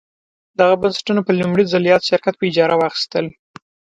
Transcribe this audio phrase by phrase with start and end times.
[0.59, 3.25] دغه بنسټونه په لومړي ځل یاد شرکت په اجاره واخیستل.